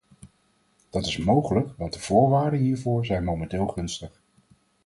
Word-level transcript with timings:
Dat 0.89 1.05
is 1.05 1.17
mogelijk 1.17 1.69
want 1.77 1.93
de 1.93 1.99
voorwaarden 1.99 2.59
hiervoor 2.59 3.05
zijn 3.05 3.23
momenteel 3.23 3.67
gunstig. 3.67 4.21